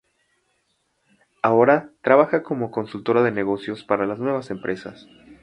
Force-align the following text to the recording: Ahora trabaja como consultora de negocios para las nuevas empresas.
Ahora 1.43 1.91
trabaja 2.01 2.41
como 2.41 2.71
consultora 2.71 3.21
de 3.21 3.29
negocios 3.29 3.83
para 3.83 4.07
las 4.07 4.17
nuevas 4.17 4.49
empresas. 4.49 5.05